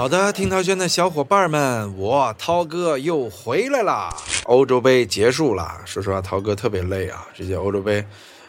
[0.00, 4.08] 好的，听涛轩的小伙伴们，我涛哥又回来啦！
[4.44, 7.28] 欧洲杯结束了，说实话，涛哥特别累啊。
[7.34, 8.02] 这届欧洲杯，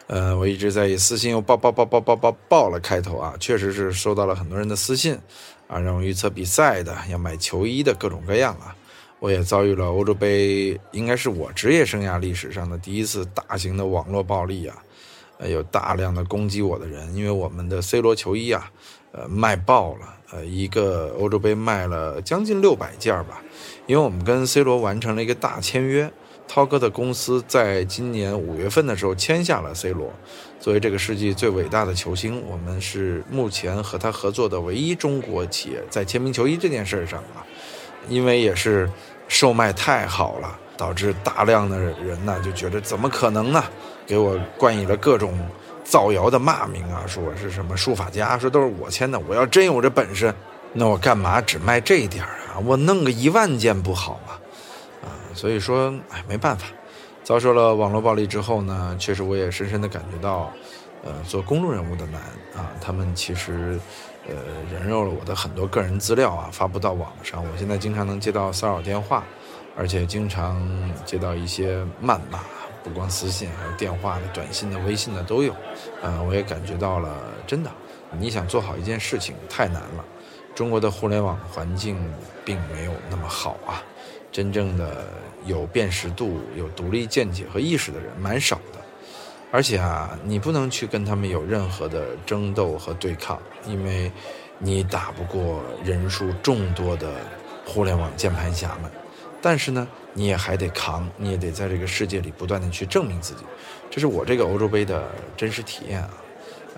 [0.07, 5.20] 呃，我一直在以私信又爆爆爆爆爆爆爆了开头啊，确实是收到了很多人的私信
[5.67, 8.73] 啊，让我预测比赛的，要买球衣的各种各样啊。
[9.20, 14.77] 我也遭遇了欧洲杯，应该是我职业生涯历史上的第一次大型的网络暴力啊，
[15.50, 18.72] 有大量的攻击我的人，因为我们的 C 罗球衣啊，
[19.12, 20.16] 呃，卖爆了。
[20.34, 23.41] 呃，一个欧洲杯卖了将近六百件吧，
[23.85, 26.09] 因为我们跟 C 罗完成了一个大签约，
[26.48, 30.09] 涛哥的公司在今年五月份的时候签下了 C 罗，
[30.57, 37.43] 作为这个世纪最伟大的球星，我们是目前和他合作的唯一中国企业，在签名球衣这件事上啊，
[38.08, 38.90] 因为也是
[39.27, 43.62] 售卖太好了，导致大量的人呢就觉得怎么可能呢，
[44.12, 45.34] 给我冠以了各种。
[45.84, 49.20] 造谣的骂名啊，说我是什么书法家，说都是我签的。
[49.27, 50.34] 我要真有这本事，
[50.71, 52.59] 那我干嘛只卖这一点啊？
[52.63, 54.34] 我弄个一万件不好吗？
[55.03, 56.68] 啊，所以说，哎，没办法。
[57.23, 60.49] 遭受了网络暴力之后呢，确实我也深深的感觉到，
[61.03, 62.21] 呃，做公众人物的难
[62.55, 62.71] 啊。
[62.79, 63.77] 他们其实，
[64.29, 64.35] 呃，
[64.72, 67.44] 人肉了我的很多个人资料啊，发布到网上。
[67.44, 69.25] 我现在经常能接到骚扰电话，
[69.75, 70.62] 而且经常
[71.06, 72.40] 接到一些谩骂。
[72.84, 75.56] 不光私信，还有电话的、短信的、微信的都有。
[76.01, 77.72] 嗯，我也感觉到了，真的，
[78.18, 80.06] 你想做好一件事情太难了。
[80.53, 81.97] 中国的互联网环境
[82.44, 83.81] 并没有那么好啊，
[84.31, 85.07] 真正的
[85.46, 88.79] 有辨识度、有独立见解和意识的人蛮少的。
[89.52, 94.12] 而且啊，你不能去跟他们有任何的争斗和对抗，因为
[94.59, 97.09] 你打不过人数众多的
[97.66, 98.92] 互联网键盘侠们。
[99.42, 99.88] 但是呢？
[100.14, 103.44] 你也还得扛，你也得在这个世界里不断的去证明自己，
[103.90, 106.10] 这是我这个欧洲杯的真实体验啊。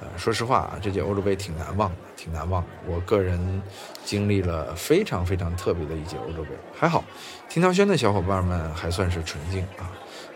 [0.02, 2.68] 呃，说实话啊，这届欧洲杯挺难忘的，挺难忘的。
[2.88, 3.62] 我个人
[4.04, 7.04] 经历了非常非常特别的一届欧洲杯，还好，
[7.48, 9.90] 听涛轩的小伙伴们还算是纯净啊。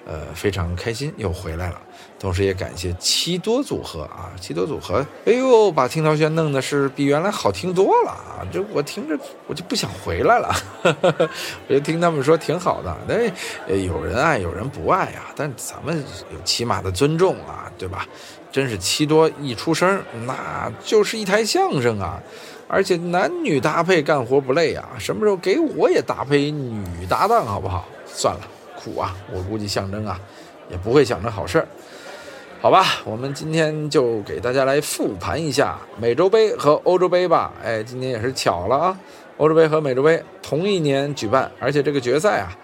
[0.09, 1.81] 呃，非常开心又回来了，
[2.17, 8.39] 同时也感谢七多组合啊，七多组合，哎呦，把听涛轩弄的是比原来好听多了啊！
[8.49, 10.55] 这我听着我就不想回来了，
[11.67, 16.01] 我就听他们说挺好的，那有人爱有人不爱啊，但咱们
[16.33, 18.07] 有起码的尊重啊，对吧？
[18.49, 22.17] 真是七多一出声，那就是一台相声啊，
[22.69, 27.85] 而且男女搭配干活不累啊，什么时候给我也搭配女搭档好不好？
[28.05, 28.47] 算了。
[28.87, 29.15] 苦啊！
[29.33, 30.19] 我估计象征啊，
[30.69, 31.67] 也不会想着好事儿，
[32.61, 32.85] 好吧？
[33.03, 37.53] 我们今天就给大家来复盘一下美洲杯和欧洲杯吧。
[37.63, 38.97] 哎，今年也是巧了啊，
[39.37, 42.55] 欧洲杯和美洲杯同一年举办，而且这个决赛啊，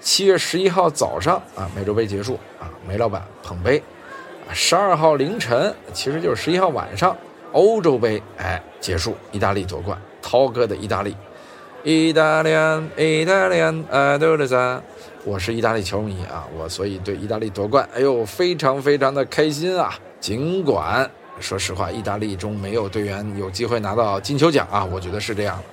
[0.00, 3.82] 七月十一号早上啊，美洲杯结束啊，梅老板捧杯，
[4.52, 7.16] 十二号凌晨，其实就是十一号晚上，
[7.52, 11.16] 欧洲杯哎结束，意大利夺冠，涛哥的意大利，
[11.84, 12.50] 意大利，
[12.96, 13.60] 意大利，
[13.90, 14.82] 爱豆的赞。
[15.26, 19.92] 我是意大利球迷啊，我所以对意大利夺冠，哎呦，非常非常的开心啊！
[20.20, 21.10] 尽管
[21.40, 25.64] 说实话，意大利中没有队员有机会拿到金球奖啊，我觉得是这样的。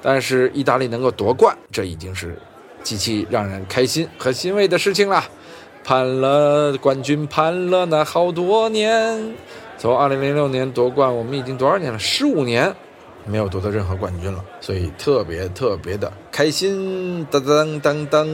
[0.00, 2.38] 但是意大利能够夺冠，这已经是
[2.82, 5.22] 极其让人开心和欣慰的事情了。
[5.84, 9.34] 盼了冠军，盼了那好多年，
[9.76, 11.98] 从2006年夺冠，我们已经多少年了？
[11.98, 12.74] 十五年。
[13.24, 17.24] 没有夺得任何冠军了，所以特别特别的开心。
[17.30, 18.26] 当当当当！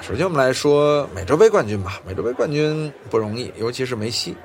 [0.00, 2.00] 首先我们来说美洲杯冠军吧。
[2.06, 4.36] 美洲杯冠军不容易，尤其是梅西，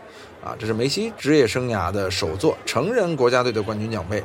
[0.43, 4.23] 啊，这是梅西职业生涯的首座成人国家队的冠军奖杯。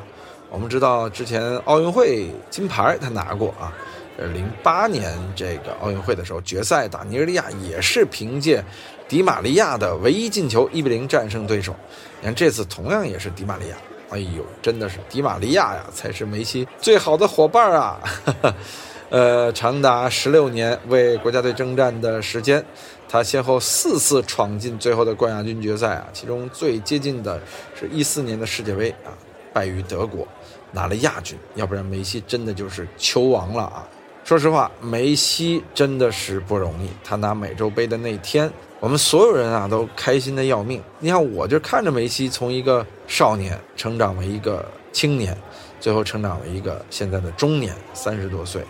[0.51, 3.73] 我们知道之前奥运会金牌他拿过啊，
[4.17, 8.63] 呃，零八年这个奥运会的时候决赛打尼日利亚也是凭借
[9.09, 11.75] 迪玛利亚的唯一进球一比零战胜对手。
[12.21, 13.77] 你看这次同样也是迪玛利亚。
[14.13, 17.99] 哎呦，真的是迪玛利亚呀，才是梅西最好的伙伴啊！
[19.09, 22.65] 呃，长达十六年为国家队征战的时间，
[23.09, 27.41] 他先后四次闯进最后的冠亚军决赛啊，其中最接近的
[27.75, 29.13] 是一四年的世界杯啊，
[29.53, 30.29] 败于德国，
[30.73, 31.39] 拿了亚军。
[31.55, 33.89] 要不然梅西真的就是球王了啊！
[34.25, 36.89] 说实话，梅西真的是不容易。
[37.03, 40.81] 他拿美洲杯的那天，我们所有人啊都开心的要命。
[41.01, 45.37] 你看，我就看着梅西从一个少年成长为一个青年，
[45.81, 48.63] 最后成长为一个现在的中年，三十多岁，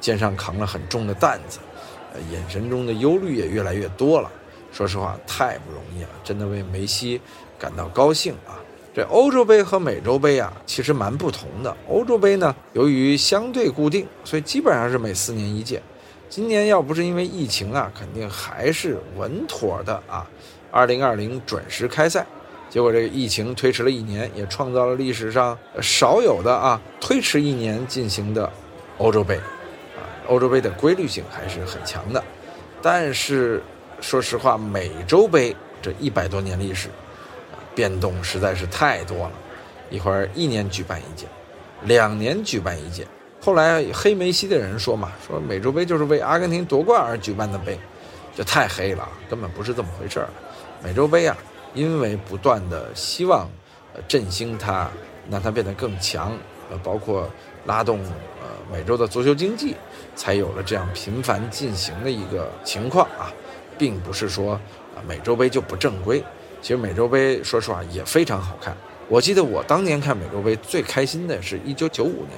[0.00, 1.60] 肩上扛了很重的担子，
[2.12, 4.30] 呃，眼神中的忧虑也越来越多了。
[4.72, 7.20] 说实话，太不容易了，真的为梅西
[7.56, 8.55] 感到高兴啊！
[8.96, 11.76] 这欧洲杯和美洲杯啊，其实蛮不同的。
[11.86, 15.82] 欧洲杯呢，由于相对固定，所以基本上是每四年一届。
[16.30, 20.26] 今年要不是因为疫情啊，肯定还是稳妥的啊。
[20.70, 22.24] 二零二零准时开赛，
[22.70, 28.50] 结果这个疫情推迟了一年，也创造了历史上少有的啊推迟一年进行的
[28.96, 32.24] 欧洲杯，啊，欧洲杯的规律性还是很强的。
[32.80, 33.62] 但是
[34.00, 36.88] 说实话，美洲杯这一百多年历史，
[37.76, 39.32] 变动实在是太多了，
[39.90, 41.26] 一会儿一年举办一届，
[41.82, 43.06] 两年举办一届。
[43.38, 47.78] 后来黑梅西的人说嘛，说美洲杯就是为阿根廷夺冠而举办的杯，
[48.34, 50.28] 这太黑了，根本不是这么回事儿。
[50.82, 51.36] 美洲杯啊，
[51.74, 53.46] 因为不断的希望，
[54.08, 54.90] 振兴它，
[55.30, 56.32] 让它变得更强，
[56.70, 57.30] 呃，包括
[57.66, 58.00] 拉动
[58.40, 59.76] 呃美洲的足球经济，
[60.16, 63.30] 才有了这样频繁进行的一个情况啊，
[63.76, 64.54] 并不是说
[64.94, 66.24] 啊美洲杯就不正规。
[66.66, 68.76] 其实美洲杯说实话也非常好看。
[69.06, 72.30] 我记得我当年看美洲杯最开心的是一九九五年。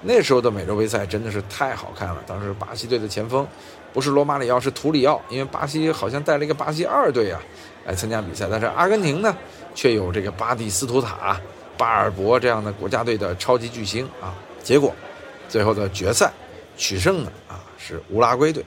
[0.00, 2.22] 那时候的美洲杯赛真的是太好看了。
[2.24, 3.44] 当时巴西队的前锋
[3.92, 7.42] 不是罗马里奥，是图里奥，因为巴西好像带了一个巴西二队啊
[7.84, 8.46] 来参加比赛。
[8.48, 9.36] 但是阿根廷呢，
[9.74, 11.40] 却有这个巴蒂斯图塔、
[11.76, 14.32] 巴尔博这样的国家队的超级巨星啊。
[14.62, 14.94] 结果
[15.48, 16.32] 最后的决赛
[16.76, 18.64] 取胜的啊是乌拉圭队，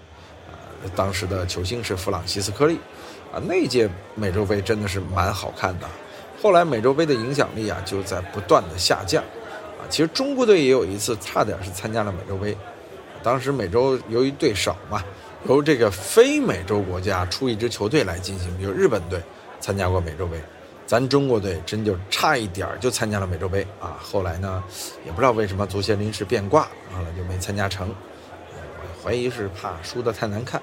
[0.50, 0.52] 啊，
[0.98, 2.78] 当时的球星是弗朗西斯科利，
[3.32, 5.88] 啊，那届美洲杯真的是蛮好看的。
[6.42, 9.24] 后来美洲杯的影响力啊就在不断的下降。
[9.24, 12.56] 啊其实中国队也有一次差点是参加了美洲杯，
[13.24, 15.04] 当时美洲由于队少嘛，
[15.48, 19.22] 由这个非美洲国家出一支球队来进行，比如日本队
[19.60, 20.42] 参加过美洲杯，
[20.86, 23.98] 咱中国队真就差一点就参加了美洲杯啊。
[24.02, 24.64] 后来呢，
[25.06, 26.64] 也不知道为什么足协临时变卦，
[26.94, 27.90] 后来就没参加成。
[27.90, 30.62] 我怀疑是怕输得太难看，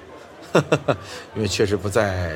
[1.35, 2.31] 因为确实不在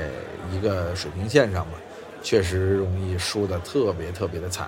[0.51, 1.73] 一个水平线上嘛，
[2.21, 4.67] 确实容易输得特别特别的惨。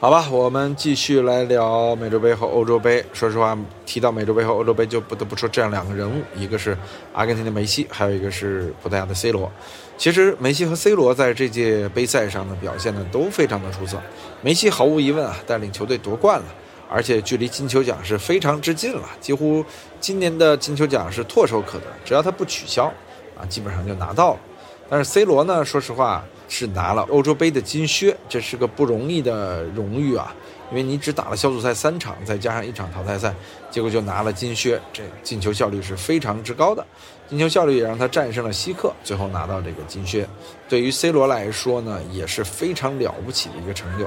[0.00, 3.04] 好吧，我们继续来聊美洲杯和欧洲杯。
[3.12, 6.78] 说实话，提到美洲杯和欧洲杯，就不得不说这样两个人物，一个是
[7.12, 9.50] 阿根廷的梅西，还有一个是葡萄牙的 C 罗。
[9.96, 14.00] 其实梅西和 C 罗在这届杯赛上的表现呢，都非常的出色。
[14.40, 16.46] 梅西毫无疑问啊，带领球队夺冠了，
[16.88, 19.64] 而且距离金球奖是非常之近了，几乎
[20.00, 22.92] 今年的金球奖是唾手可得，只要他不取消，
[23.36, 24.40] 啊，基本上就拿到了。
[24.88, 26.24] 但是 C 罗呢，说实话。
[26.50, 30.34] 是拿了欧洲杯的金靴，这是个不容易的荣誉啊！
[30.70, 33.34] 因为你只打了小组赛三场，再加上一场淘汰赛，
[33.70, 36.84] 结果就拿了金靴，这进球效率是非常之高的。
[37.28, 40.26] 进球效率也让他战胜了希克，最后拿到这个金靴。
[40.68, 44.06] 对于 C 罗来说呢，也是非常了不起的一个成就。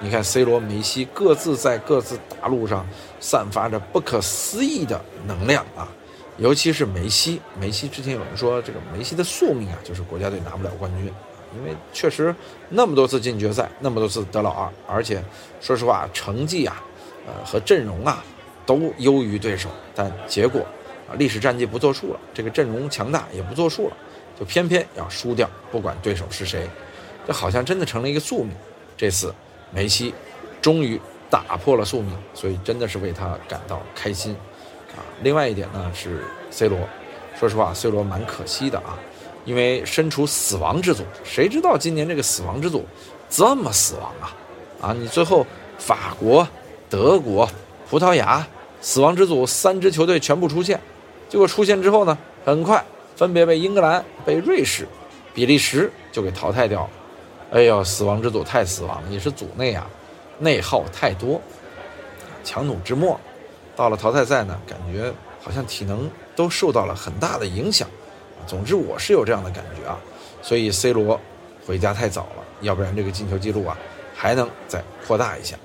[0.00, 2.86] 你看 C 罗、梅西各自在各自大陆上
[3.20, 5.88] 散发着不可思议的能量啊！
[6.38, 11.12] 尤其是梅西，梅西之前有人说这个梅西的宿命啊，就是国家队拿不了冠军。
[11.56, 12.34] 因为确实
[12.68, 15.22] 那么多次进决赛，那么多次得老二，而且
[15.60, 16.82] 说实话成绩啊，
[17.26, 18.22] 呃和阵容啊
[18.64, 20.60] 都优于对手，但结果
[21.08, 23.96] 啊历史战绩不作数了，这个阵容强大也不作数了，
[24.38, 26.68] 就偏偏要输掉，不管对手是谁，
[27.26, 28.54] 这好像真的成了一个宿命。
[28.96, 29.34] 这次
[29.72, 30.14] 梅西
[30.60, 34.36] 终于打破了宿命，所以真的是为他感到开心
[34.94, 35.00] 啊。
[35.22, 36.78] 另外一点呢是 C 罗，
[37.38, 38.98] 说实话 C 罗蛮可惜的啊。
[39.44, 42.84] 因为身处死亡之组，谁知道今年这个死亡之组
[43.28, 44.36] 这么死亡啊？
[44.80, 45.46] 啊，你最后
[45.78, 46.46] 法国、
[46.88, 47.48] 德国、
[47.88, 48.46] 葡萄牙
[48.80, 50.80] 死亡之组三支球队全部出现，
[51.28, 52.84] 结果出现之后呢，很快
[53.16, 54.86] 分别被英格兰、被瑞士、
[55.34, 56.90] 比利时就给淘汰掉了。
[57.52, 59.86] 哎呦，死亡之组太死亡了，也是组内啊
[60.38, 61.40] 内耗太多，
[62.42, 63.18] 强弩之末，
[63.76, 67.88] 到了淘汰赛呢，感觉好像体能都受到了很大的影响。
[68.50, 69.96] 总之我是有这样的感觉啊，
[70.42, 71.20] 所以 C 罗
[71.64, 73.78] 回家太早了，要不然这个进球记录啊
[74.12, 75.56] 还能再扩大一下。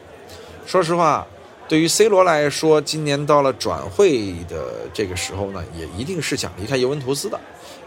[0.68, 1.26] 说实话，
[1.68, 7.40] 对于 C 罗来说，今年到了转会的这个时候呢，也一定是想离开尤文图斯的，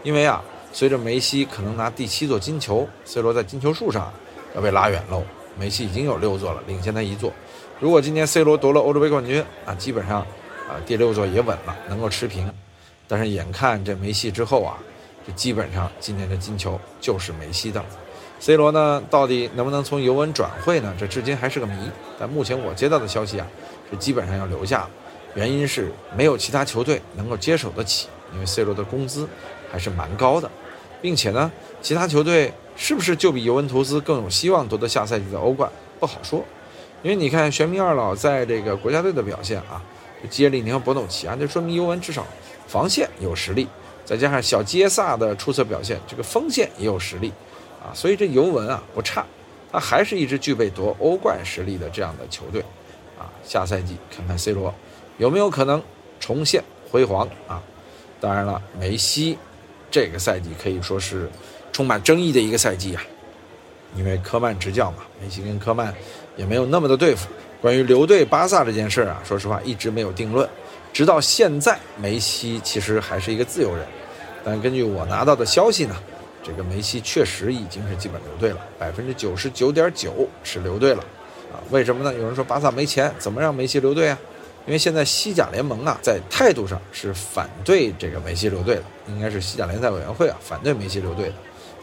[0.03, 4.11] 因为啊，随着梅西可能拿第七座金球，C 罗在金球数上
[4.53, 5.23] 要被拉远喽。
[5.57, 7.31] 梅西已经有六座了，领先他一座。
[7.79, 10.19] 如果今年 C 罗夺了欧洲杯冠军啊，基本上
[10.67, 12.51] 啊第六座也稳了，能够持平。
[13.07, 14.77] 但是眼看这梅西之后啊，
[15.33, 17.83] 基本上今年的金球就是梅西的。
[18.39, 20.95] C 罗呢，到底能不能从尤文转会呢？
[20.97, 21.91] 这至今还是个谜。
[22.17, 23.45] 但目前我接到的消息啊，
[23.91, 24.87] 是基本上要留下，
[25.35, 29.27] 原因是没有其他球队能够接手得起，因为 C 罗的工资
[29.69, 30.49] 还是蛮高的，
[31.01, 35.69] 并且呢，其他球队是不是就比尤文图斯更有希望夺得下赛季的欧冠
[35.99, 36.43] 不好说。
[37.03, 39.81] 因为你看玄冥二老在这个国家队的表现啊，
[40.29, 42.25] 接力宁和博努奇啊，这说明尤文至少。
[42.67, 43.67] 防线有实力，
[44.09, 47.31] 再加上小杰萨的出色表现，这个锋线也有实力，
[47.79, 49.23] 啊，所以这尤文啊不差，
[49.71, 52.59] 他还是一支具备夺欧冠实力的这样的球队，
[53.19, 54.73] 啊，下赛季看看 C 罗
[55.19, 55.79] 有没有可能
[56.19, 57.61] 重现辉煌啊？
[58.19, 59.37] 当然了，梅西
[59.91, 61.29] 这个赛季可以说是
[61.71, 63.03] 充满争议的一个赛季啊。
[63.95, 65.93] 因为科曼执教嘛，梅西跟科曼
[66.35, 67.29] 也没有那么的对付。
[67.61, 70.49] 关于留队巴萨这件事儿啊，说实话一直没有定论，
[70.91, 73.85] 直到现在，梅西其实还是一个自由人。
[74.43, 75.95] 但根据我拿到的消息呢，
[76.43, 81.03] 这个梅西确实已经是基本留队了，百分之九十九点九是留队了。
[81.51, 82.13] 啊，为什么呢？
[82.13, 84.17] 有人说巴萨没钱，怎么让梅西留队啊？
[84.67, 91.33] 因为现在西甲联盟啊，在态度上是反对这个梅西留队的，应该是西甲联赛委员会啊反对梅西留队的。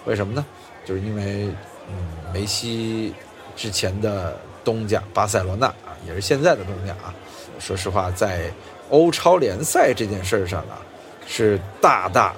[0.04, 0.44] 为什么呢？
[0.84, 1.48] 就是因为，
[1.88, 1.96] 嗯，
[2.32, 3.12] 梅西
[3.56, 7.12] 之前的东家巴塞罗那啊，也是现在的东家啊，
[7.58, 8.48] 说实话，在
[8.90, 10.78] 欧超联赛这件事上啊，
[11.26, 12.32] 是大大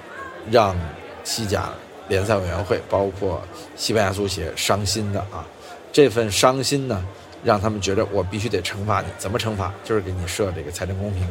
[0.51, 0.75] 让
[1.23, 1.69] 西甲
[2.07, 3.41] 联赛委员会，包括
[3.75, 5.45] 西班牙足协伤心的啊。
[5.91, 7.03] 这份伤心呢。
[7.41, 9.73] 让他们觉得我必须得惩罚你，怎么惩罚？
[9.81, 11.23] 就是给你设这个财政公平，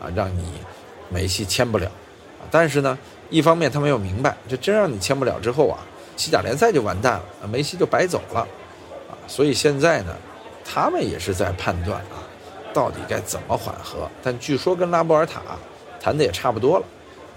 [0.00, 0.46] 啊，让你
[1.10, 1.84] 梅西签不了，
[2.40, 5.78] 啊，但是呢，一方面他们又明白，这真让你签不了之后啊，
[6.16, 10.16] 西甲联赛就完蛋了，梅西就白走了，啊，所以现在呢，
[10.64, 12.24] 他们也是在判断啊，
[12.72, 14.10] 到底该怎么缓和。
[14.22, 15.42] 但据说跟拉波尔塔
[16.00, 16.86] 谈的也差不多了，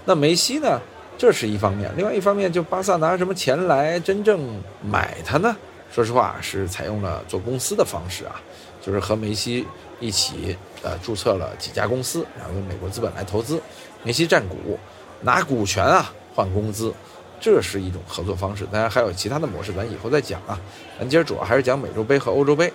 [0.05, 0.79] 那梅西呢，
[1.17, 5.55] 这是一方面，另外一方面就巴萨拿什么钱来真正买他呢？
[5.91, 8.35] 说实话，是采用了做公司的方式啊，
[8.81, 9.65] 就是和梅西
[10.01, 13.61] 一起呃注册了几家公司，然后用美国资本来投资，
[14.03, 14.77] 梅西占股，
[15.21, 16.93] 拿股权啊换工资，
[17.39, 18.67] 这是一种合作方式。
[18.69, 20.59] 当然还有其他的模式，咱以后再讲啊。
[20.99, 22.67] 咱今儿主要还是讲美洲杯和欧洲杯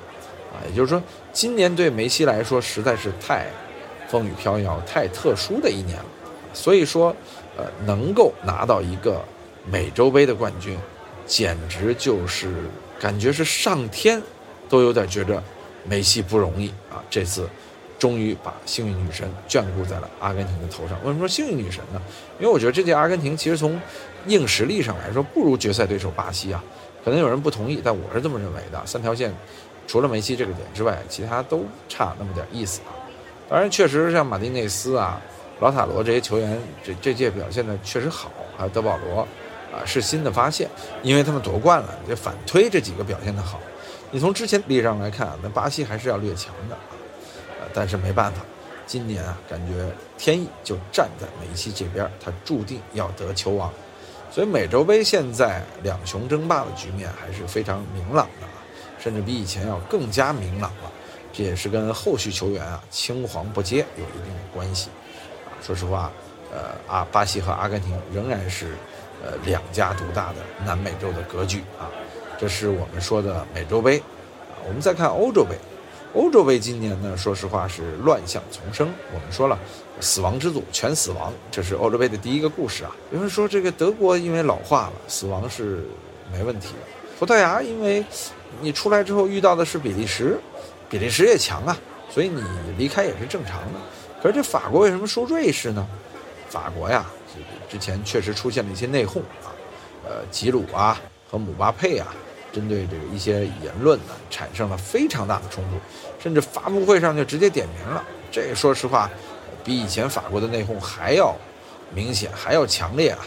[0.50, 3.48] 啊，也就是说，今年对梅西来说实在是太
[4.08, 6.04] 风雨飘摇、太特殊的一年了。
[6.52, 7.14] 所以说，
[7.56, 9.22] 呃，能够拿到一个
[9.70, 10.78] 美洲杯的冠军，
[11.26, 12.52] 简直就是。
[13.00, 14.20] 感觉是上天，
[14.68, 15.42] 都有点觉着
[15.86, 17.00] 梅西不容易啊！
[17.08, 17.48] 这次
[17.98, 20.98] 终于把幸运女神眷顾在了阿根廷的头上。
[21.02, 22.02] 为什么说幸运女神呢？
[22.38, 23.80] 因为我觉得这届阿根廷其实从
[24.26, 26.62] 硬实力上来说不如决赛对手巴西啊。
[27.02, 28.78] 可能有人不同意，但我是这么认为的。
[28.84, 29.34] 三条线
[29.86, 32.92] 除了梅西这个点之外，其他都差那么点意思啊。
[33.48, 35.18] 当然，确实像马丁内斯啊、
[35.60, 39.26] 老塔罗这些球员，这这届表现的确实好，还有德保罗。
[39.72, 40.68] 啊，是新的发现，
[41.00, 43.60] 因为他们夺冠了，这反推这几个表现的好。
[44.10, 46.80] 你从之前历史上来看啊，那巴西还是要略强的啊。
[47.60, 48.40] 呃，但是没办法，
[48.84, 49.86] 今年啊，感觉
[50.18, 53.72] 天意就站在梅西这边，他注定要得球王。
[54.28, 58.58] 所以美洲杯现在两雄争霸的局面还是非常明朗的啊，
[58.98, 60.90] 甚至比以前要更加明朗了。
[61.32, 64.90] 这也是跟后续球员啊青黄不接有一定的关系。
[65.62, 66.10] 说实话，
[66.52, 68.68] 呃，阿巴西和阿根廷仍然是。
[69.22, 71.92] 呃，两家独大的南美洲的格局啊，
[72.38, 74.56] 这是我们说的美洲杯啊。
[74.66, 75.54] 我们再看欧洲杯，
[76.14, 78.90] 欧洲杯今年呢，说实话是乱象丛生。
[79.12, 79.58] 我们说了，
[80.00, 82.96] 死亡之组全死亡，这是欧洲杯的第一个故事啊。
[83.12, 85.84] 有人说这个德国因为老化了，死亡是
[86.32, 86.78] 没问题的。
[87.18, 88.02] 葡萄牙因为
[88.62, 90.40] 你出来之后遇到的是比利时，
[90.88, 91.76] 比利时也强啊，
[92.08, 92.42] 所以你
[92.78, 93.78] 离开也是正常的。
[94.22, 95.86] 可是这法国为什么输瑞士呢？
[96.48, 97.06] 法国呀。
[97.68, 99.54] 之前确实出现了一些内讧啊，
[100.04, 101.00] 呃，吉鲁啊
[101.30, 102.08] 和姆巴佩啊，
[102.52, 105.76] 针对这个一些言论呢，产生了非常大的冲突，
[106.20, 108.04] 甚至发布会上就直接点名了。
[108.32, 109.08] 这说实话，
[109.62, 111.32] 比以前法国的内讧还要
[111.94, 113.20] 明显，还要强烈啊！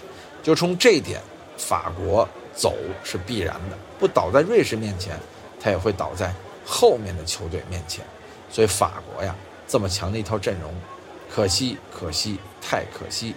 [0.44, 1.22] 就冲这一点，
[1.58, 5.18] 法国走是必然的，不倒在瑞士面前，
[5.62, 6.34] 他也会倒在
[6.66, 8.04] 后面的球队面前。
[8.50, 9.34] 所以法国呀，
[9.68, 10.74] 这么强的一套阵容，
[11.30, 13.34] 可惜，可惜，太可惜。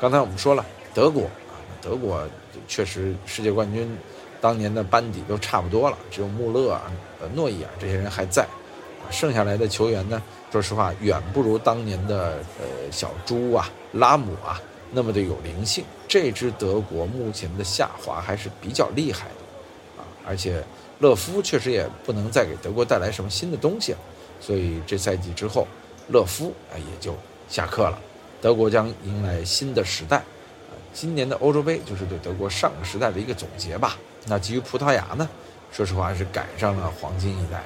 [0.00, 2.26] 刚才我们说了，德国啊，德国
[2.66, 3.96] 确实世界冠军
[4.40, 6.90] 当年的班底都差不多了，只有穆勒啊、
[7.34, 14.60] 诺伊尔这些人还在，啊，剩下来的球员呢，说实话远不如当年的呃小猪啊、拉姆啊
[14.92, 15.84] 那么的有灵性。
[16.08, 20.62] 这支德国目前的下滑还是比较厉害的，啊，而且
[20.98, 23.98] 勒夫确实也不能再给德国带来什么新的东西了，
[24.40, 25.66] 所以这赛季之后，
[26.08, 27.14] 勒夫啊也就
[27.48, 27.98] 下课了。
[28.40, 33.98] 德国将迎来新的时代，啊，今年的欧洲杯就是对德国上个时代的一个总结吧。
[34.26, 35.28] 那基于葡萄牙呢，
[35.70, 37.62] 说实话是赶上了黄金一代，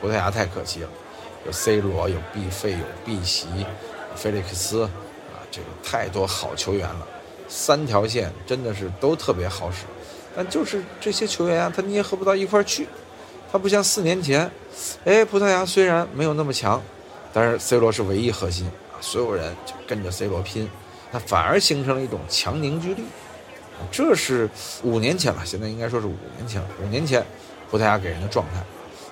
[0.00, 0.88] 葡萄牙太可惜了，
[1.46, 3.46] 有 C 罗，有 B 费，有 B 席，
[4.14, 7.06] 菲利克斯，啊，这个太多好球员了，
[7.48, 9.84] 三条线真的是都特别好使，
[10.36, 12.86] 但就是这些球员啊，他捏合不到一块去，
[13.50, 14.50] 他不像四年前，
[15.04, 16.82] 哎，葡萄牙虽然没有那么强，
[17.32, 18.70] 但是 C 罗是唯一核心。
[19.00, 20.68] 所有人就跟着 C 罗拼，
[21.12, 23.04] 那反而形成了一种强凝聚力。
[23.92, 24.50] 这是
[24.82, 26.68] 五年前了，现在应该说是五年前了。
[26.82, 27.24] 五年前，
[27.70, 28.60] 葡萄牙给人的状态。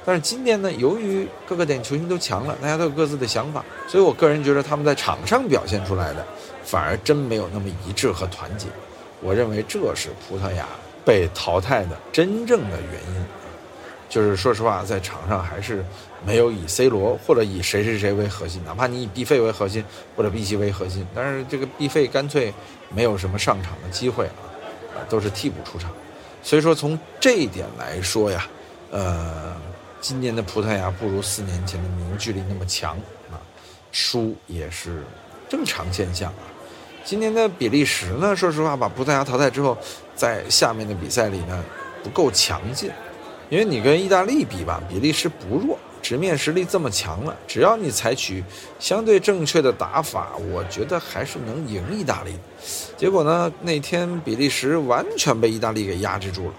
[0.04, 6.26] 但是今年呢，由于各个点球星都强了，大家都有各自的想法，所以我个人觉得他们在场上表现出来的，
[6.64, 8.66] 反而真没有那么一致和团结。
[9.20, 10.66] 我认为这是葡萄牙
[11.04, 13.24] 被淘汰的真正的原因，
[14.08, 15.84] 就是说实话，在场上还是
[16.24, 19.84] 没有以 C 罗或者以谁谁谁为核心，哪怕你以 B 费为核心
[20.16, 22.52] 或者 B 西为核心，但是这个 B 费干脆
[22.94, 25.90] 没有什么上场的机会啊，都是替补出场。
[26.42, 28.46] 所以说从这一点来说呀，
[28.92, 29.56] 呃，
[30.00, 32.96] 今年的葡萄牙不如四年前的凝聚力那么强
[33.30, 33.34] 啊，
[33.90, 35.02] 输也是
[35.48, 36.46] 正常现象啊。
[37.04, 39.76] 今年的比利时呢，说实话把葡萄牙淘汰之后，
[40.14, 41.64] 在下面的比赛里呢
[42.02, 42.90] 不够强劲，
[43.48, 48.42] 因为你跟意大利比吧，比利时不弱，直面实力这么强了，只要你采取
[48.78, 52.32] 相对正确的打法，我觉得还是能赢意大利。
[52.96, 56.54] 结果呢，那天比利时完全被意大利给压制住了。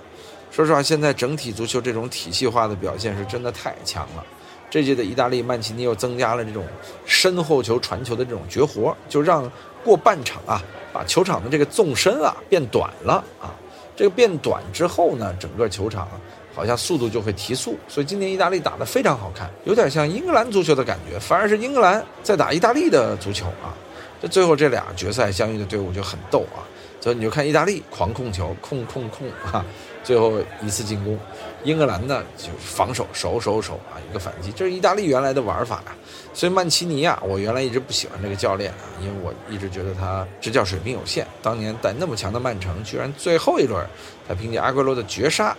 [0.52, 4.26] 说实话，现在整体足球这种体系化的表现是真的太强了。
[4.70, 6.66] 这届的意大利曼奇尼又增加了这种
[7.06, 9.50] 身后球传球的这种绝活，就让。
[9.84, 13.56] 过半场啊，把球场的这个纵深啊变短了啊，
[13.96, 16.10] 这个变短之后呢，整个球场
[16.58, 23.78] 好像速度就会提速，所以今年意大利打得非常好看，有点像英格兰足球的感觉，反而是英格兰在打意大利的足球啊。
[24.20, 26.66] 这最后这俩决赛相遇的队伍就很逗啊，
[27.00, 29.64] 所以你就看意大利狂控球，控控控啊。
[30.04, 30.34] 最后
[30.64, 31.20] 一次进攻，
[31.64, 35.94] 英格兰呢就防守守守守啊，一个反击，这是意大利原来的玩法呀。
[36.34, 41.28] 所以曼奇尼啊，我原来一直不喜欢这个教练啊，因为我一直觉得他执教水平有限。
[41.44, 43.86] 当年带那么强的曼城，居然最后一轮
[44.28, 45.56] 他凭借阿圭罗的绝杀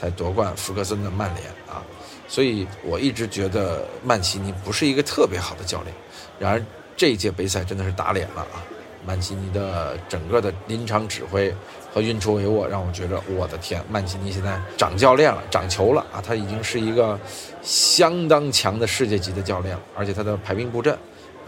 [0.00, 1.84] 才夺冠福克森的曼联啊，
[2.26, 5.94] 所以我一直觉得曼奇尼不是一个特别好的教练。
[6.38, 6.64] 然而
[6.96, 8.64] 这一届杯赛真的是打脸了啊！
[9.04, 11.54] 曼奇尼的整个的临场指挥。
[11.92, 16.22] 和运筹帷幄，让我觉得我的天，曼奇尼现在长教练了，长球了啊！
[16.24, 17.18] 他已经是一个
[17.62, 20.96] 相当强的世界级的教练了，而且他的排兵布阵，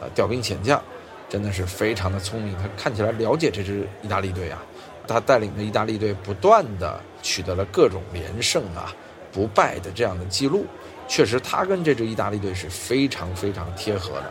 [0.01, 0.83] 呃，调兵遣将，
[1.29, 2.57] 真的是非常的聪明。
[2.59, 4.61] 他看起来了解这支意大利队啊，
[5.07, 8.93] 他带领的意大利队不断的取得了各种连胜啊，
[9.33, 10.67] 不败的这样的记录，
[11.09, 14.27] 确实他跟这支意大利队是非常非常贴合的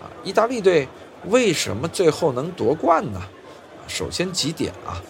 [0.00, 0.06] 啊！
[0.22, 0.86] 意大利队
[1.24, 3.20] 为什么最后能夺冠呢？
[3.88, 5.02] 首先几点啊。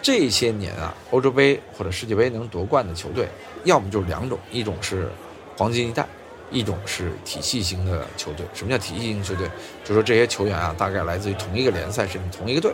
[0.00, 3.28] 这些年啊，欧洲杯或者世界杯能夺冠的球队，
[3.64, 5.08] 要么就是两种，一种是
[5.56, 6.06] 黄金一代，
[6.52, 8.46] 一种是体系型的球队。
[8.54, 9.50] 什么叫体系型球队？
[9.84, 12.72] 就说这些球员啊，大概来自于同一个联赛，甚至同一个队。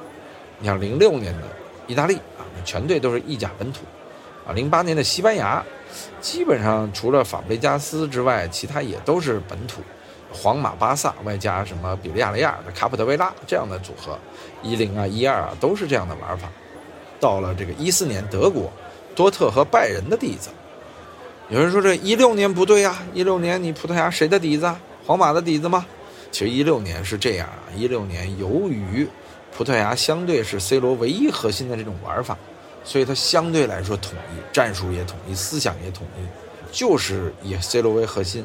[0.59, 1.43] 你像零六年的
[1.87, 2.19] 意大利，
[2.65, 3.81] 全队都是意甲本土
[4.47, 4.53] 啊。
[4.53, 5.65] 零八年的西班牙，
[6.21, 9.81] 基本上除了法布雷加斯之外，其他也都是本土。
[10.33, 14.19] 皇马、巴萨外加什么比利亚雷亚的卡普特维拉这样的组合，
[14.65, 16.49] 一零啊、一二啊，都是这样的玩法。
[17.21, 18.69] 到了这个一四年，德国
[19.15, 20.51] 多特和拜仁的底子。
[21.51, 24.81] 有人说这一六年不对呀，一六年你葡萄牙谁的底子啊？
[25.07, 25.87] 皇马的底子吗？
[26.33, 29.09] 其实一六年是这样啊，一六年由于
[29.57, 32.37] 葡萄牙相对是 C 罗唯一核心的这种玩法，
[32.83, 36.27] 所以它相对来说统一，战术也统一，思想也统一，
[36.77, 38.45] 就是以 C 罗为核心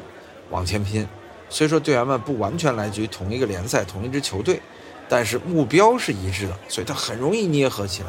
[0.50, 1.06] 往前拼。
[1.48, 4.60] 虽说队员们不完全来自于同一个联赛、同一支球队，
[5.08, 8.08] 但是目标是一致的，所以他很容易捏合起来。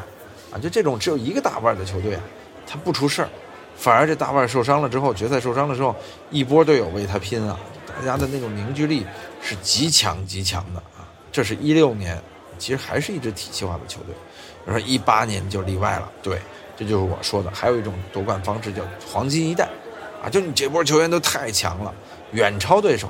[0.52, 2.20] 啊，就这种只有一个大腕的球队啊，
[2.64, 3.28] 他不出事儿，
[3.74, 5.96] 反而这大腕受伤了之后，决赛受伤了之后，
[6.30, 9.04] 一波队友为他拼啊，大家的那种凝聚力
[9.40, 11.02] 是极强极强的啊。
[11.32, 12.22] 这是一六年，
[12.62, 14.14] 其实还是一支体系化的球队。
[14.64, 16.38] 比如说一八年就例外了，对，
[16.76, 17.50] 这就是我说的。
[17.50, 19.68] 还有一种夺冠方式叫黄金一代，
[20.24, 21.92] 啊，就你这波球员都太强了，
[22.30, 23.08] 远超对手。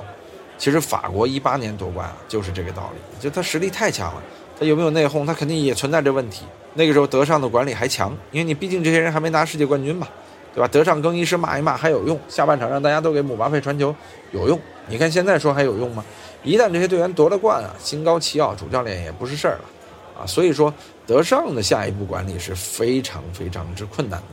[0.57, 4.23] 其实法国一八年夺冠啊，就是这个道理，就他实力太强了，
[4.59, 6.45] 他有没有内讧，他肯定也存在这问题。
[6.73, 10.07] 那个时候德尚的管理还强，因为你毕竟这些人还没拿世界冠军嘛，
[10.55, 10.67] 对吧？
[10.67, 13.93] 德尚更衣室骂一骂还有用，下半场让大家都给姆巴佩传球
[14.31, 14.59] 有用。
[14.87, 16.03] 你看现在说还有用吗？
[16.43, 20.25] 一旦这些队员夺了冠啊，心高气傲，主教练也不是事儿了啊。
[20.25, 20.73] 所以说
[21.07, 24.27] 德尚的下一步管理是非常非常之困难的，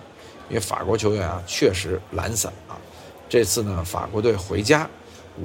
[0.48, 2.76] 因为法国球员啊确实懒散啊。
[3.28, 4.88] 这次呢法国队回家，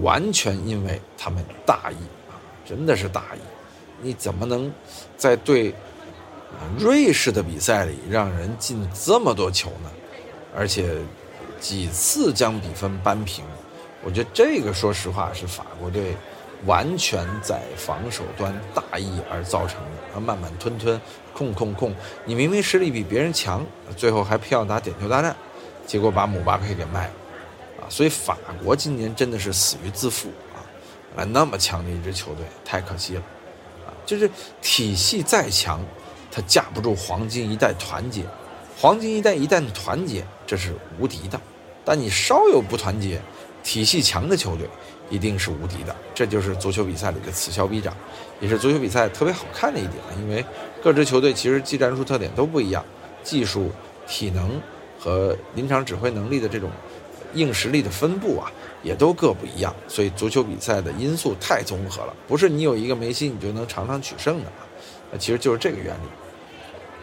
[0.01, 1.95] 完全因为他们大意
[2.29, 3.39] 啊，真的是大意。
[4.01, 4.71] 你怎么能
[5.15, 5.73] 在对？
[6.79, 9.91] 瑞士的比赛里让人进这么多球呢，
[10.55, 10.95] 而且
[11.59, 13.43] 几次将比分扳平，
[14.01, 16.15] 我觉得这个说实话是法国队
[16.65, 19.79] 完全在防守端大意而造成
[20.13, 20.99] 的，慢慢吞吞
[21.33, 21.93] 控控控，
[22.25, 25.35] 你明明实力比别人强，最后还偏要打点球大战，
[25.85, 27.13] 结果把姆巴佩给卖了，
[27.81, 30.59] 啊，所以法国今年真的是死于自负啊，
[31.15, 33.21] 来那么强的一支球队太可惜了，
[33.85, 34.29] 啊，就是
[34.61, 35.79] 体系再强。
[36.31, 38.25] 他架不住黄金一代团结，
[38.77, 41.39] 黄金一代一旦团结，这是无敌的。
[41.85, 43.21] 但你稍有不团结，
[43.63, 44.67] 体系强的球队
[45.09, 45.95] 一定是无敌的。
[46.13, 47.95] 这就是足球比赛里的此消彼长，
[48.39, 49.93] 也是足球比赛特别好看的一点。
[50.19, 50.43] 因为
[50.83, 52.83] 各支球队其实技战术特点都不一样，
[53.23, 53.71] 技术
[54.07, 54.59] 体能
[54.99, 56.69] 和临场指挥能力的这种
[57.33, 59.75] 硬实力的分布啊，也都各不一样。
[59.87, 64.51] 所以足球比赛的因素太综合了，不是你有一个梅西你就能场场取胜的。
[65.11, 66.07] 那其实就是这个原理。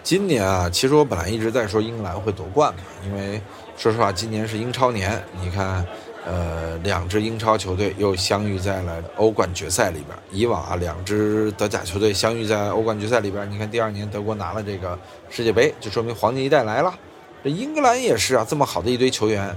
[0.03, 3.41] 今年啊，其实我本来一直在说英格兰会夺冠嘛，因为
[3.77, 5.87] 说实话，今年是英超年，你看。
[6.25, 10.17] 呃，两支英超球队又相遇在了欧冠决赛里边。
[10.31, 14.97] 以往啊，两支德甲球队相遇在欧冠决赛里边，你看第二年德国拿了这个
[15.29, 16.95] 世界杯，就说明黄金一代来了。
[17.43, 19.57] 这英格兰也是啊，这么好的一堆球员，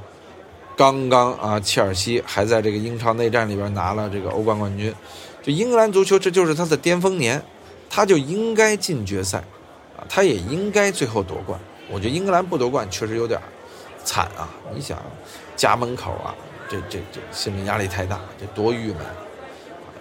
[0.75, 4.91] 刚刚啊，切尔西还在这个英超内战里边拿了这个欧冠冠军。
[5.43, 7.39] 就英格兰足球，这就是他的巅峰年，
[7.91, 9.37] 他就应该进决赛，
[9.95, 11.59] 啊，他也应该最后夺冠。
[11.91, 13.39] 我觉得英格兰不夺冠确实有点
[14.03, 14.49] 惨啊！
[14.73, 14.97] 你想，
[15.55, 16.33] 家门口啊。
[16.69, 18.97] 这这这心理压力太大，这多郁闷！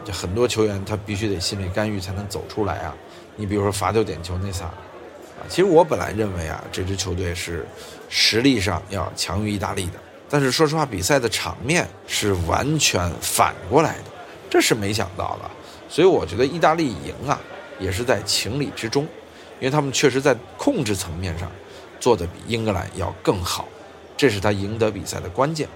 [0.05, 2.95] 这很多球员他必须得心理干预才能走出来啊。
[3.37, 7.67] 你比如说罚丢点球那仨，啊，其实我本来认为啊，这支球队是
[8.09, 9.99] 实力上要强于意大利的，
[10.29, 14.05] 但是说实话，比赛的场面是完全反过来的，
[14.49, 15.51] 这是没想到的。
[15.89, 17.41] 所以我觉得意大利赢啊，
[17.79, 19.05] 也是在情理之中，
[19.59, 21.51] 因为他们确实在控制层面上
[21.99, 23.67] 做的比英格兰要更好，
[24.17, 25.69] 这是他赢得比赛的关键。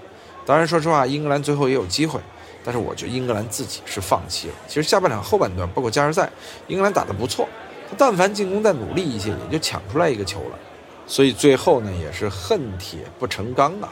[0.45, 2.19] 当然，说实话，英格兰最后也有机会，
[2.63, 4.53] 但是我觉得英格兰自己是放弃了。
[4.67, 6.29] 其实下半场后半段，包括加时赛，
[6.67, 7.47] 英格兰打得不错，
[7.89, 10.57] 他但凡进攻再努力一些，也就抢出来一个球了。
[11.05, 13.89] 所以最后呢，也是恨铁不成钢啊。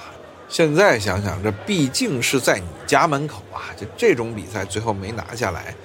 [0.50, 5.76] 现在想想，这毕竟是在你家门口啊，就这种比赛最后没拿下来，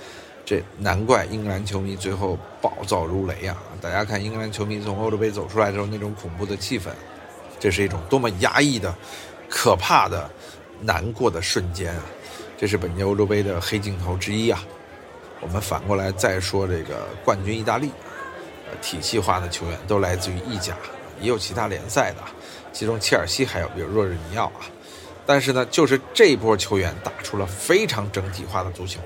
[0.44, 3.56] 这难怪英格兰球迷最后暴躁如雷啊！
[3.80, 6.84] 大家看英格兰球迷从欧洲杯走出来之后那种恐怖的气氛，
[7.58, 8.94] 这是一种多么压抑的、
[9.48, 10.30] 可怕的。
[10.82, 12.02] 难过的瞬间啊，
[12.58, 14.62] 这是本届欧洲杯的黑镜头之一啊。
[15.40, 17.90] 我们反过来再说这个冠军意大利，
[18.68, 20.76] 呃，体系化的球员都来自于意甲，
[21.20, 22.18] 也有其他联赛的，
[22.72, 24.66] 其中切尔西还有比如若日尼奥啊。
[25.24, 29.00] 但是呢，就是这波球员打出了非常整体化的足球，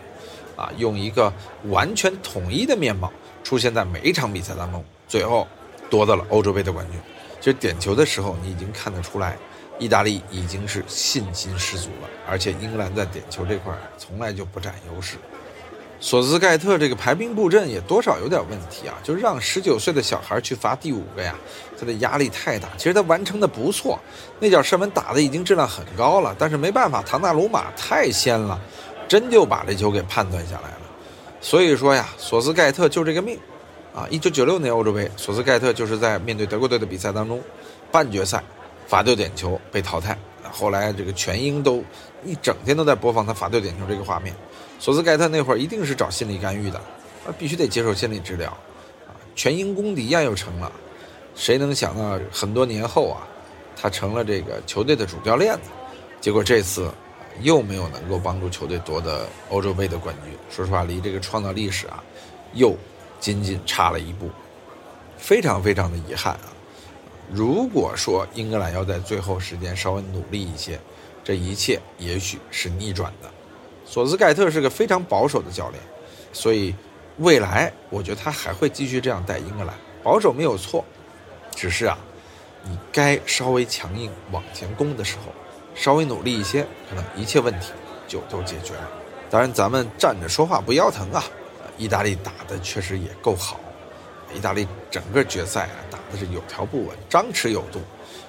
[0.57, 1.33] 啊，用一个
[1.65, 3.13] 完全统一的面貌
[3.45, 5.47] 出现在每一场比赛当中，最后
[5.91, 6.99] 夺得了欧洲杯的冠军。
[7.39, 9.37] 就点球的时候，你已经看得出来。
[9.79, 15.17] 意大利已经是信心十足了，而且英格兰在点球这块从来就不占优势。
[15.99, 21.35] 索斯盖特这个排兵布阵也多少有点问题啊，就让十九岁的小孩去罚第五个呀，
[21.79, 22.69] 他的压力太大。
[22.77, 23.99] 其实他完成的不错，
[24.39, 28.61] 那脚射门打的已经质量很高了，但是没办法，唐纳鲁马太仙了，
[29.09, 30.81] 真就把这球给判断下来了。
[31.41, 33.39] 所以说呀，索斯盖特就这个命
[33.95, 34.07] 啊！
[34.11, 37.43] 一九九六年欧洲杯，索斯盖特就是在面对德国队的比赛当中，
[37.91, 38.45] 半决赛。
[38.87, 40.17] 罚丢点球被淘汰，
[40.51, 41.83] 后来这个全英都
[42.25, 44.35] 一整天都在播放他罚丢点球这个画面。
[44.79, 46.79] 索斯盖特那会儿一定是找心理干预的，
[47.27, 48.51] 啊，必须得接受心理治疗，
[49.07, 50.71] 啊，全英公敌呀又成了。
[51.35, 53.27] 谁能想到很多年后啊，
[53.75, 55.71] 他成了这个球队的主教练呢？
[56.21, 56.91] 结果这次
[57.43, 60.33] 又没有能够帮助球队夺得欧洲杯的冠军。
[60.51, 62.03] 说实话，离这个创造历史啊，
[62.55, 62.75] 又
[63.21, 64.31] 仅仅差了一步，
[65.19, 66.56] 非常非常的遗憾啊。
[67.33, 70.79] 如果说英格兰要在最后时间稍微努力一些，
[71.25, 73.31] 这一切也许是逆转的。
[73.85, 75.83] 索斯盖特是个非常保守的教练，
[76.33, 76.75] 所以
[77.19, 79.75] 未来我觉得他还会继续这样带英格兰。
[80.03, 80.85] 保守没有错，
[81.55, 81.99] 只是啊，
[82.63, 85.33] 你该稍微强硬往前攻的时候，
[85.75, 87.73] 稍微努力一些，可能一切问题
[88.07, 88.89] 就都解决了。
[89.29, 91.25] 当然，咱们站着说话不腰疼啊。
[91.77, 93.61] 意大利打的确实也够好。
[94.35, 95.77] 意大利整个决赛啊
[96.17, 97.81] 是有条不紊、张弛有度，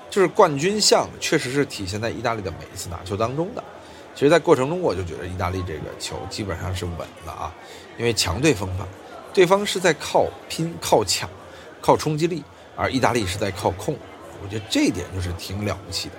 [0.10, 3.63] 就是冠军相确实是体现在意大利的每一次拿球当中的。
[4.13, 7.54] 其实，在过程中我就觉得意大利这个球基本上是稳了啊，
[8.00, 8.88] 因为强队风范，
[9.32, 11.30] 对方是在靠拼、靠抢、
[11.80, 12.43] 靠冲击力，
[12.76, 13.95] 而意大利是在靠控。
[14.43, 16.15] 我觉得这一点就是挺了不起的。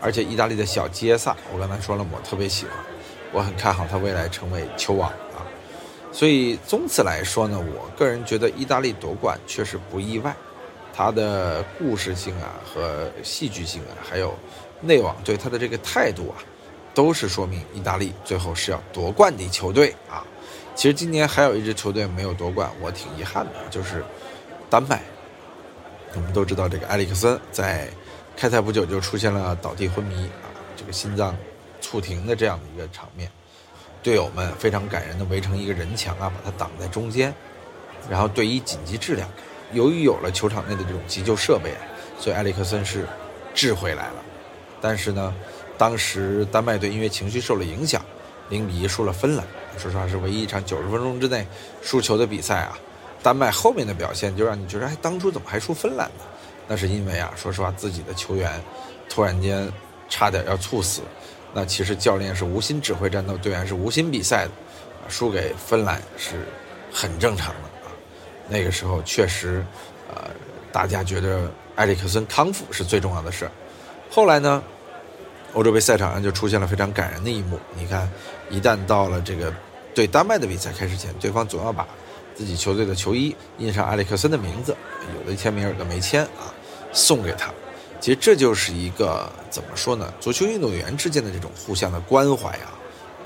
[0.00, 2.74] 而且意大利的小杰萨，我刚才说了，我特别喜欢，
[3.32, 5.46] 我很看好他未来成为球王啊。
[6.12, 10.34] 所以，从此来说呢，我个人觉得意大利夺冠确实不意外，
[10.96, 14.34] 它的故事性啊和戏剧性啊，还有
[14.80, 16.40] 内网对他的这个态度啊，
[16.94, 20.24] 都是说明意大利最后是要夺冠的球队啊。
[20.74, 24.02] 其实今年还有一支球队没有夺冠，我挺遗憾的，就是
[24.70, 25.02] 丹麦。
[26.14, 27.88] 我们都知道，这个埃里克森在
[28.34, 31.36] 开赛不久就出现了倒地昏迷啊，这个心脏
[31.78, 33.30] 猝停的这样的一个场面。
[34.02, 37.34] 队友们非常感人的围成一个人墙啊，把他挡在中间，
[38.08, 39.28] 然后队医紧急治疗。
[39.72, 41.72] 由于有了球场内的这种急救设备，
[42.18, 43.06] 所以埃里克森是
[43.54, 44.22] 治回来了。
[44.80, 45.34] 但是呢，
[45.76, 48.04] 当时丹麦队因为情绪受了影响，
[48.48, 49.44] 零比一输了芬兰。
[49.78, 51.46] 说实话，是唯一一场九十分钟之内
[51.82, 52.78] 输球的比赛啊。
[53.22, 56.24] 丹麦后面的表现就让你觉得，哎，当初怎么还输芬兰呢？
[56.68, 58.50] 那是因为啊，说实话，自己的球员
[59.08, 59.70] 突然间
[60.08, 61.02] 差点要猝死，
[61.52, 64.50] 那其实教练是无心指挥战斗，队员是无心比赛的，
[65.08, 66.46] 输给芬兰是
[66.92, 67.65] 很正常的。
[68.48, 69.64] 那个时候确实，
[70.08, 70.30] 呃，
[70.72, 73.50] 大家觉得埃里克森康复是最重要的事儿。
[74.10, 74.62] 后来呢，
[75.52, 77.58] 欧洲杯赛场上就出现了非常感人的一幕。
[77.74, 78.08] 你看，
[78.50, 79.52] 一旦到了这个
[79.94, 81.86] 对丹麦的比赛开始前，对方总要把
[82.34, 84.76] 自己球队的球衣印上埃里克森的名字，
[85.14, 86.54] 有的签名，有的没签啊。
[86.92, 87.52] 送给他，
[88.00, 90.14] 其实这就是一个怎么说呢？
[90.18, 92.72] 足球运动员之间的这种互相的关怀啊，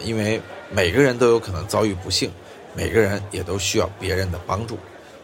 [0.01, 2.33] 因为每个人都有可能遭遇不幸，
[2.75, 4.77] 每个人也都需要别人的帮助。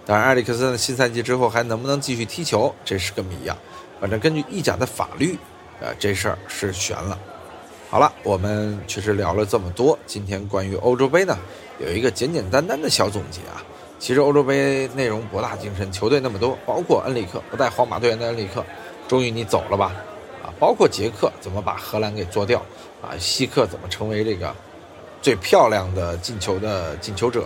[0.07, 3.59] 当然，埃里克森的新赛季之后还能不能继续踢球，这是个谜啊。
[4.01, 5.37] 反正根据意甲的法律，
[5.81, 7.19] 呃，这事儿是悬了。
[7.90, 11.37] 好了，我们确实聊了这么多，今天关于欧洲杯呢，
[11.81, 13.61] 有一个简简单单的小总结啊。
[13.99, 18.64] 其实欧洲杯内容博大精深，球队那么多，包括恩里克不带皇马队员的恩里克，
[19.09, 19.92] 终于你走了吧？
[20.45, 22.61] 啊，包括捷克怎么把荷兰给做掉？
[23.03, 24.55] 啊，希克怎么成为这个
[25.21, 27.45] 最漂亮的进球的进球者，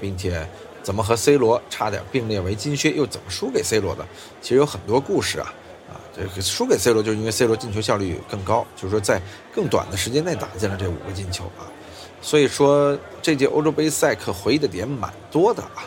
[0.00, 0.46] 并且
[0.88, 4.02] 怎么和 C 罗差点并列为金靴，又怎么输给 C 罗的？
[4.40, 5.52] 其实有很多故事啊，
[5.86, 9.20] 啊，这个输给 C 罗就是因为 C 罗进球效率更高，就是说在
[9.54, 11.68] 更短的时间内打进了这五个进球啊。
[12.22, 15.84] 所以说，这届欧洲杯赛可回忆的点蛮多的啊。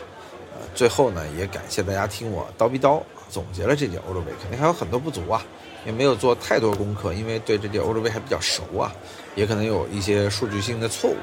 [0.54, 5.42] 呃，最后呢，也感谢大家听我叨逼叨总结了这届欧洲杯，肯定还有很多不足啊，
[5.84, 8.94] 也没有做太多功课，因为对这届欧洲杯还比较熟啊，
[9.34, 11.16] 也可能有一些数据性的错误，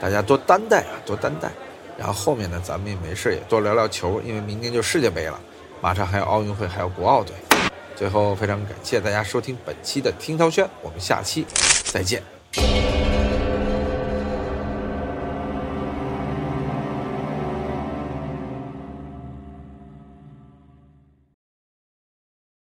[0.00, 1.52] 大家多担待啊，多担待。
[1.98, 5.40] 然后后面呢，咱们也没事也多聊聊球，因为明年就世界杯了，
[5.80, 7.34] 马上还有奥运会，还有国奥队。
[7.94, 11.46] 最后非常感谢大家收听本期的听涛轩，我们下期
[11.84, 12.22] 再见。